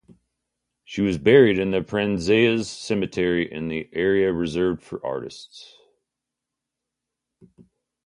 She 0.83 1.03
was 1.03 1.19
buried 1.19 1.59
in 1.59 1.69
the 1.69 1.81
Prazeres 1.81 2.65
Cemetery 2.65 3.47
in 3.53 3.67
the 3.67 3.87
area 3.93 4.33
reserved 4.33 4.81
for 4.81 4.99
artists. 5.05 5.77